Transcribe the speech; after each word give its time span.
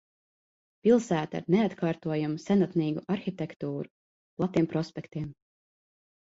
Pilsēta 0.85 1.41
ar 1.43 1.51
neatkārtojamu 1.55 2.39
senatnīgu 2.45 3.05
arhitektūru, 3.17 3.91
platiem 4.41 4.71
prospektiem. 4.73 5.29